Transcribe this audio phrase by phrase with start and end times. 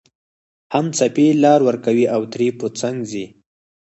[0.73, 3.25] هم څپې لار ورکوي او ترې په څنګ ځي